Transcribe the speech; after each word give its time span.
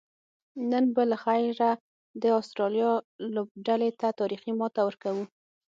نن 0.71 0.85
به 0.95 1.03
لخیره 1.11 1.71
د 2.21 2.23
آسترالیا 2.39 2.91
لوبډلې 3.35 3.89
ته 3.99 4.07
تاریخي 4.19 4.51
ماته 4.59 4.81
ورکوو 4.85 5.23